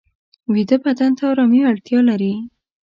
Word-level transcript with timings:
ویده 0.53 0.77
بدن 0.85 1.11
ته 1.17 1.23
آرامي 1.31 1.61
اړتیا 1.71 1.99
لري 2.09 2.33